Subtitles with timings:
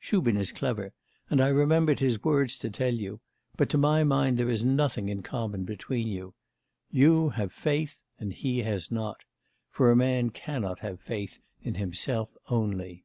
[0.00, 0.92] Shubin is clever,
[1.30, 3.20] and I remembered his words to tell you;
[3.56, 6.34] but to my mind there is nothing in common between you.
[6.90, 9.18] You have faith, and he has not;
[9.68, 13.04] for a man cannot have faith in himself only.